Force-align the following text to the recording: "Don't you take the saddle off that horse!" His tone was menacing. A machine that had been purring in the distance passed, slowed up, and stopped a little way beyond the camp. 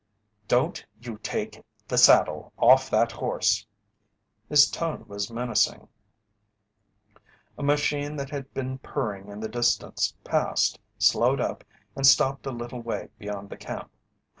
"Don't 0.47 0.83
you 0.99 1.19
take 1.19 1.61
the 1.87 1.95
saddle 1.99 2.51
off 2.57 2.89
that 2.89 3.11
horse!" 3.11 3.67
His 4.49 4.67
tone 4.67 5.05
was 5.07 5.29
menacing. 5.31 5.87
A 7.55 7.61
machine 7.61 8.15
that 8.15 8.31
had 8.31 8.51
been 8.51 8.79
purring 8.79 9.27
in 9.29 9.41
the 9.41 9.47
distance 9.47 10.15
passed, 10.23 10.79
slowed 10.97 11.39
up, 11.39 11.63
and 11.95 12.07
stopped 12.07 12.47
a 12.47 12.51
little 12.51 12.81
way 12.81 13.09
beyond 13.19 13.51
the 13.51 13.57
camp. 13.57 13.91